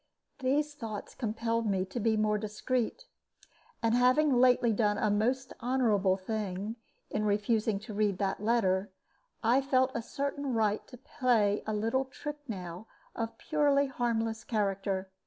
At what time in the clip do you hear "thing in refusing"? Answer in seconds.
6.17-7.77